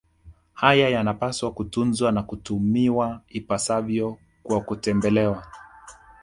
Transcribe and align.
Haya 0.53 0.89
yanapaswa 0.89 1.51
kutunzwa 1.53 2.11
na 2.11 2.23
kutumiwa 2.23 3.21
ipasavyo 3.29 4.17
kwa 4.43 4.61
kutembelewa 4.61 5.43